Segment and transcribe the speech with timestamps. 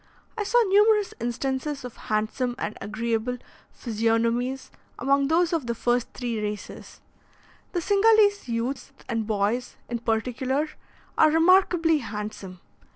[0.35, 3.37] I saw numerous instances of handsome and agreeable
[3.71, 7.01] physiognomies among those of the first three races;
[7.73, 10.69] the Cingalese youths and boys, in particular,
[11.19, 12.61] are remarkably handsome.